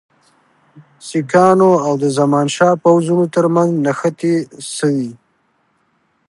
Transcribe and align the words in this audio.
سیکهانو 1.07 1.71
او 1.85 1.93
د 2.03 2.05
زمانشاه 2.19 2.73
پوځونو 2.83 3.25
ترمنځ 3.35 3.71
نښتې 3.85 4.35
سوي. 4.77 5.11